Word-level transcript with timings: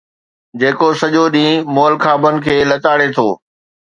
جيڪو 0.59 0.87
سڄو 1.01 1.23
ڏينهن 1.33 1.67
مئل 1.75 1.93
خوابن 2.03 2.35
کي 2.45 2.55
لتاڙي 2.69 3.07
ٿو 3.15 3.27